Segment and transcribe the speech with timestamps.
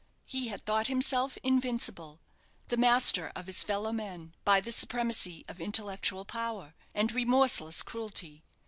[0.25, 2.21] He had thought himself invincible,
[2.69, 8.43] the master of his fellow men, by the supremacy of intellectual power, and remorseless cruelty.